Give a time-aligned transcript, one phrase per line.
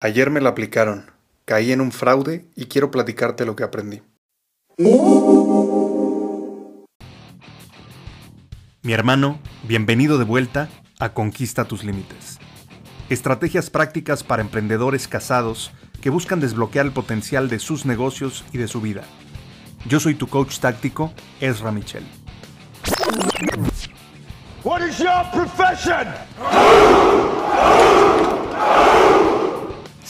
[0.00, 1.10] Ayer me la aplicaron,
[1.44, 4.00] caí en un fraude y quiero platicarte lo que aprendí.
[8.82, 10.68] Mi hermano, bienvenido de vuelta
[11.00, 12.38] a Conquista tus Límites.
[13.08, 18.68] Estrategias prácticas para emprendedores casados que buscan desbloquear el potencial de sus negocios y de
[18.68, 19.02] su vida.
[19.88, 22.04] Yo soy tu coach táctico, Ezra Michel.
[24.62, 26.06] What is your profession?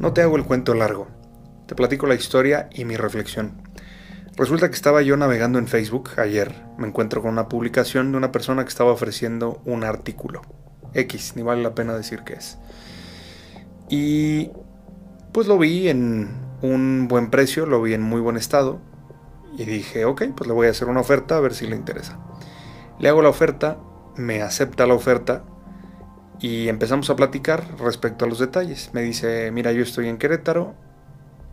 [0.00, 1.08] No te hago el cuento largo,
[1.66, 3.60] te platico la historia y mi reflexión.
[4.34, 8.32] Resulta que estaba yo navegando en Facebook ayer, me encuentro con una publicación de una
[8.32, 10.40] persona que estaba ofreciendo un artículo.
[10.94, 12.56] X, ni vale la pena decir qué es.
[13.90, 14.52] Y
[15.32, 16.30] pues lo vi en
[16.62, 18.80] un buen precio, lo vi en muy buen estado.
[19.58, 22.18] Y dije, ok, pues le voy a hacer una oferta a ver si le interesa.
[22.98, 23.76] Le hago la oferta,
[24.16, 25.44] me acepta la oferta
[26.40, 28.90] y empezamos a platicar respecto a los detalles.
[28.92, 30.74] Me dice, mira, yo estoy en Querétaro.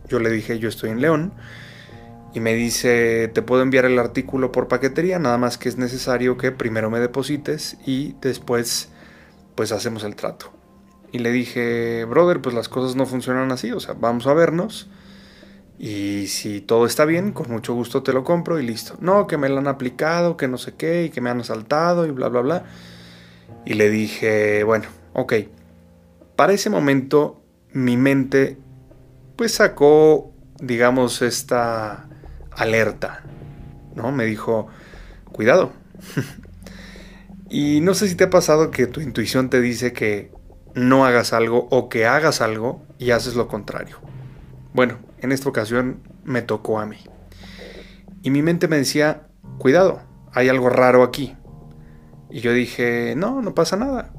[0.08, 1.32] Yo le dije, yo estoy en León.
[2.34, 6.36] Y me dice, te puedo enviar el artículo por paquetería, nada más que es necesario
[6.36, 8.90] que primero me deposites y después
[9.54, 10.52] pues hacemos el trato.
[11.10, 14.90] Y le dije, brother, pues las cosas no funcionan así, o sea, vamos a vernos.
[15.78, 18.96] Y si todo está bien, con mucho gusto te lo compro y listo.
[19.00, 22.06] No, que me lo han aplicado, que no sé qué, y que me han asaltado
[22.06, 22.64] y bla, bla, bla.
[23.68, 25.34] Y le dije, bueno, ok.
[26.36, 27.42] Para ese momento
[27.74, 28.56] mi mente
[29.36, 32.08] pues sacó, digamos, esta
[32.50, 33.24] alerta,
[33.94, 34.10] ¿no?
[34.10, 34.68] Me dijo,
[35.32, 35.72] cuidado.
[37.50, 40.32] y no sé si te ha pasado que tu intuición te dice que
[40.72, 43.98] no hagas algo o que hagas algo y haces lo contrario.
[44.72, 47.04] Bueno, en esta ocasión me tocó a mí.
[48.22, 49.28] Y mi mente me decía,
[49.58, 50.00] cuidado,
[50.32, 51.36] hay algo raro aquí.
[52.30, 54.12] Y yo dije, no, no pasa nada.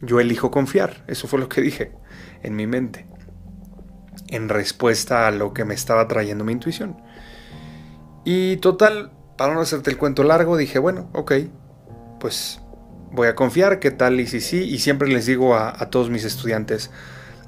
[0.00, 1.04] Yo elijo confiar.
[1.06, 1.92] Eso fue lo que dije
[2.42, 3.06] en mi mente.
[4.28, 6.96] En respuesta a lo que me estaba trayendo mi intuición.
[8.24, 11.32] Y total, para no hacerte el cuento largo, dije, bueno, ok,
[12.20, 12.60] pues
[13.12, 14.62] voy a confiar, qué tal y si sí.
[14.62, 16.90] Y siempre les digo a, a todos mis estudiantes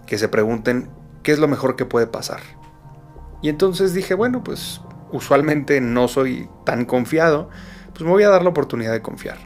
[0.06, 0.88] que se pregunten
[1.22, 2.40] qué es lo mejor que puede pasar.
[3.42, 4.80] Y entonces dije, bueno, pues
[5.12, 7.50] usualmente no soy tan confiado,
[7.92, 9.38] pues me voy a dar la oportunidad de confiar.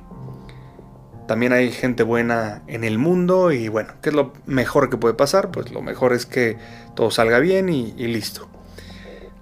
[1.30, 5.14] También hay gente buena en el mundo y bueno, ¿qué es lo mejor que puede
[5.14, 5.52] pasar?
[5.52, 6.58] Pues lo mejor es que
[6.96, 8.48] todo salga bien y, listo.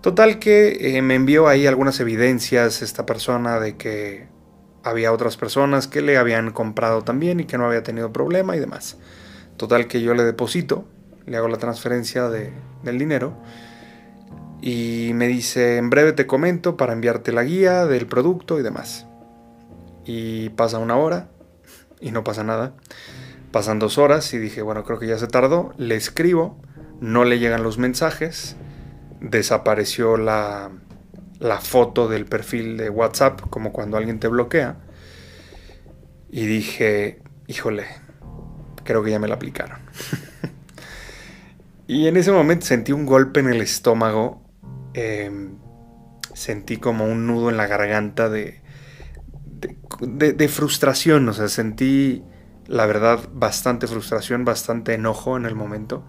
[0.02, 4.28] Total que eh, me envió ahí algunas evidencias esta persona de que
[4.82, 8.60] había otras personas que le habían comprado también y que no había tenido problema y
[8.60, 8.98] demás.
[9.56, 10.84] Total que yo le deposito,
[11.24, 13.32] le hago la transferencia de, del dinero
[14.60, 19.06] y me dice en breve te comento para enviarte la guía del producto y demás.
[20.04, 21.30] Y pasa una hora
[22.00, 22.74] y no pasa nada.
[23.52, 25.72] Pasan dos horas y dije, bueno, creo que ya se tardó.
[25.78, 26.60] Le escribo,
[27.00, 28.56] no le llegan los mensajes,
[29.20, 30.70] desapareció la,
[31.38, 34.76] la foto del perfil de WhatsApp, como cuando alguien te bloquea.
[36.30, 37.86] Y dije, híjole,
[38.84, 39.78] creo que ya me la aplicaron.
[41.86, 44.42] y en ese momento sentí un golpe en el estómago.
[44.94, 45.56] Em,
[46.34, 48.28] sentí como un nudo en la garganta
[50.00, 52.24] de, frustración, o sea, sentí,
[52.66, 56.04] la verdad, bastante frustración, bastante enojo en el momento.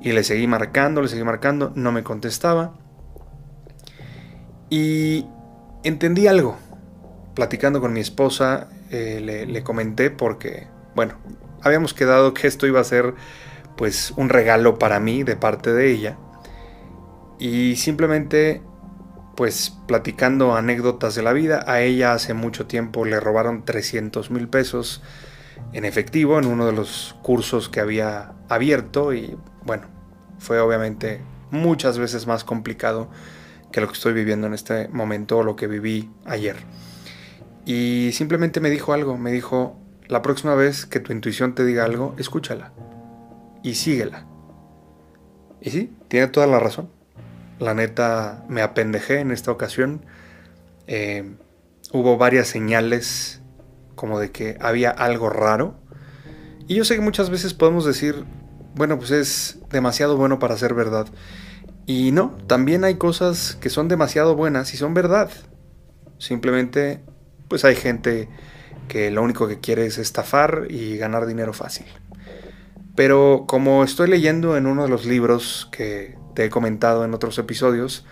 [0.00, 2.74] Y le seguí marcando, le seguí marcando, no me contestaba.
[4.70, 5.26] Y
[5.82, 6.56] entendí algo.
[7.34, 11.14] Platicando con mi esposa, eh, le, le, comenté porque, bueno,
[11.62, 13.14] habíamos quedado que esto iba a ser
[13.76, 16.18] pues un regalo para mí de parte de ella.
[17.38, 18.60] Y simplemente
[19.38, 24.48] pues platicando anécdotas de la vida, a ella hace mucho tiempo le robaron 300 mil
[24.48, 25.00] pesos
[25.72, 29.86] en efectivo en uno de los cursos que había abierto y bueno,
[30.40, 31.20] fue obviamente
[31.52, 33.10] muchas veces más complicado
[33.70, 36.56] que lo que estoy viviendo en este momento o lo que viví ayer.
[37.64, 41.84] Y simplemente me dijo algo, me dijo, la próxima vez que tu intuición te diga
[41.84, 42.72] algo, escúchala
[43.62, 44.26] y síguela.
[45.60, 46.97] Y sí, tiene toda la razón.
[47.58, 50.04] La neta me apendejé en esta ocasión.
[50.86, 51.34] Eh,
[51.92, 53.40] hubo varias señales
[53.94, 55.74] como de que había algo raro.
[56.66, 58.24] Y yo sé que muchas veces podemos decir,
[58.74, 61.08] bueno, pues es demasiado bueno para ser verdad.
[61.86, 65.30] Y no, también hay cosas que son demasiado buenas y son verdad.
[66.18, 67.00] Simplemente,
[67.48, 68.28] pues hay gente
[68.88, 71.86] que lo único que quiere es estafar y ganar dinero fácil.
[72.98, 77.38] Pero como estoy leyendo en uno de los libros que te he comentado en otros
[77.38, 78.04] episodios,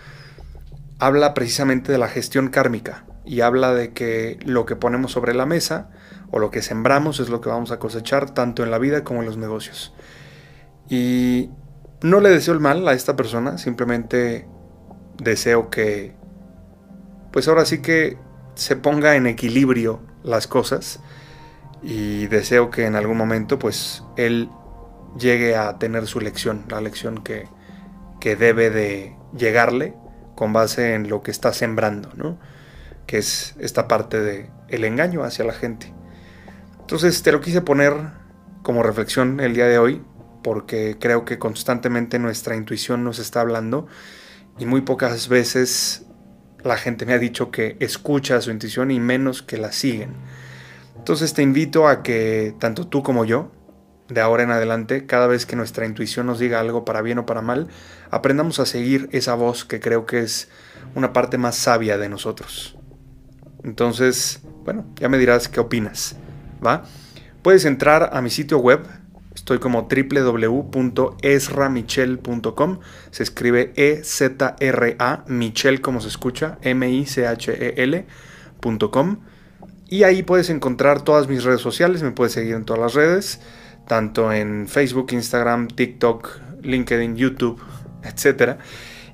[0.97, 5.45] habla precisamente de la gestión kármica y habla de que lo que ponemos sobre la
[5.45, 5.89] mesa
[6.31, 9.19] o lo que sembramos es lo que vamos a cosechar tanto en la vida como
[9.19, 9.93] en los negocios.
[10.89, 11.49] Y
[12.01, 14.47] no le deseo el mal a esta persona, simplemente
[15.21, 16.15] deseo que,
[17.33, 18.17] pues ahora sí que
[18.55, 21.01] se ponga en equilibrio las cosas
[21.83, 24.49] y deseo que en algún momento pues él
[25.19, 27.47] llegue a tener su lección, la lección que,
[28.19, 29.95] que debe de llegarle
[30.35, 32.39] con base en lo que está sembrando, ¿no?
[33.05, 35.93] Que es esta parte de engaño hacia la gente.
[36.79, 37.93] Entonces te lo quise poner
[38.63, 40.01] como reflexión el día de hoy
[40.43, 43.87] porque creo que constantemente nuestra intuición nos está hablando
[44.57, 46.05] y muy pocas veces
[46.63, 50.15] la gente me ha dicho que escucha su intuición y menos que la siguen.
[50.95, 53.51] Entonces te invito a que tanto tú como yo,
[54.09, 57.25] de ahora en adelante, cada vez que nuestra intuición nos diga algo para bien o
[57.25, 57.67] para mal,
[58.11, 60.49] aprendamos a seguir esa voz que creo que es
[60.95, 62.77] una parte más sabia de nosotros.
[63.63, 66.15] Entonces, bueno, ya me dirás qué opinas,
[66.65, 66.83] ¿va?
[67.41, 68.87] Puedes entrar a mi sitio web
[69.37, 72.79] Estoy como www.esramichel.com.
[73.11, 78.07] Se escribe E-Z-R-A, Michel como se escucha, M-I-C-H-E-L.com.
[79.89, 83.39] Y ahí puedes encontrar todas mis redes sociales, me puedes seguir en todas las redes,
[83.87, 87.61] tanto en Facebook, Instagram, TikTok, LinkedIn, YouTube,
[88.03, 88.57] etc.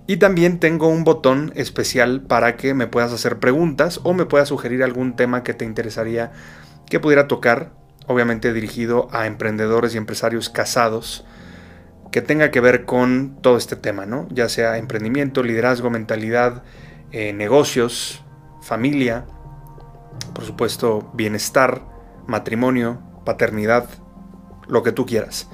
[0.08, 4.50] Y también tengo un botón especial para que me puedas hacer preguntas o me puedas
[4.50, 6.32] sugerir algún tema que te interesaría
[6.90, 7.72] que pudiera tocar
[8.08, 11.26] obviamente dirigido a emprendedores y empresarios casados,
[12.12, 14.28] que tenga que ver con todo este tema, ¿no?
[14.30, 16.64] Ya sea emprendimiento, liderazgo, mentalidad,
[17.12, 18.24] eh, negocios,
[18.62, 19.26] familia,
[20.36, 21.82] por supuesto, bienestar,
[22.28, 23.88] matrimonio, paternidad,
[24.68, 25.48] lo que tú quieras.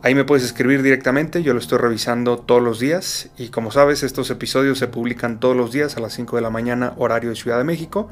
[0.00, 4.04] Ahí me puedes escribir directamente, yo lo estoy revisando todos los días y como sabes
[4.04, 7.36] estos episodios se publican todos los días a las 5 de la mañana horario de
[7.36, 8.08] Ciudad de México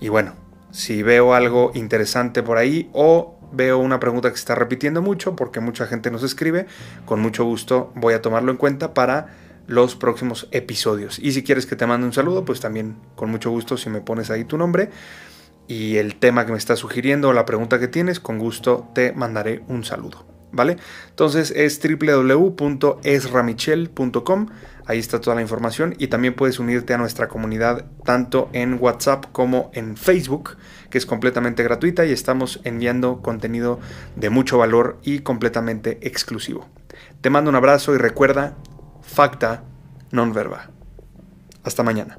[0.00, 0.32] y bueno,
[0.70, 5.36] si veo algo interesante por ahí o veo una pregunta que se está repitiendo mucho
[5.36, 6.66] porque mucha gente nos escribe,
[7.04, 11.18] con mucho gusto voy a tomarlo en cuenta para los próximos episodios.
[11.18, 14.00] Y si quieres que te mande un saludo, pues también con mucho gusto si me
[14.00, 14.88] pones ahí tu nombre
[15.70, 19.12] y el tema que me estás sugiriendo o la pregunta que tienes, con gusto te
[19.12, 20.26] mandaré un saludo.
[20.50, 20.78] ¿Vale?
[21.10, 24.46] Entonces es www.esramichel.com
[24.86, 29.26] Ahí está toda la información y también puedes unirte a nuestra comunidad tanto en WhatsApp
[29.30, 30.56] como en Facebook,
[30.90, 33.78] que es completamente gratuita y estamos enviando contenido
[34.16, 36.66] de mucho valor y completamente exclusivo.
[37.20, 38.56] Te mando un abrazo y recuerda,
[39.02, 39.62] facta
[40.10, 40.70] non verba.
[41.62, 42.18] Hasta mañana.